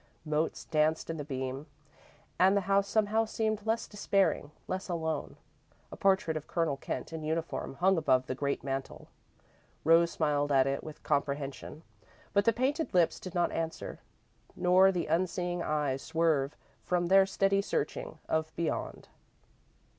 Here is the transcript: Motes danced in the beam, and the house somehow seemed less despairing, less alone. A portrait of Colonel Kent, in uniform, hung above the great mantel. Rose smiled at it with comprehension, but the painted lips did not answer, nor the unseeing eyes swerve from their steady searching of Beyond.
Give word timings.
Motes 0.25 0.65
danced 0.65 1.11
in 1.11 1.17
the 1.17 1.23
beam, 1.23 1.67
and 2.39 2.57
the 2.57 2.61
house 2.61 2.87
somehow 2.87 3.23
seemed 3.23 3.63
less 3.67 3.85
despairing, 3.87 4.49
less 4.67 4.89
alone. 4.89 5.35
A 5.91 5.95
portrait 5.95 6.35
of 6.35 6.47
Colonel 6.47 6.75
Kent, 6.75 7.13
in 7.13 7.21
uniform, 7.21 7.75
hung 7.75 7.99
above 7.99 8.25
the 8.25 8.33
great 8.33 8.63
mantel. 8.63 9.09
Rose 9.83 10.09
smiled 10.09 10.51
at 10.51 10.65
it 10.65 10.83
with 10.83 11.03
comprehension, 11.03 11.83
but 12.33 12.45
the 12.45 12.51
painted 12.51 12.95
lips 12.95 13.19
did 13.19 13.35
not 13.35 13.51
answer, 13.51 13.99
nor 14.55 14.91
the 14.91 15.05
unseeing 15.05 15.61
eyes 15.61 16.01
swerve 16.01 16.57
from 16.83 17.05
their 17.05 17.27
steady 17.27 17.61
searching 17.61 18.17
of 18.27 18.51
Beyond. 18.55 19.07